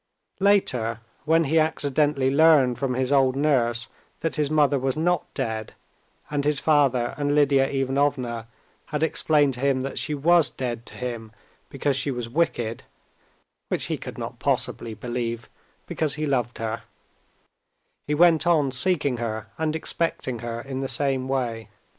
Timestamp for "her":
16.57-16.81, 19.17-19.49, 20.39-20.61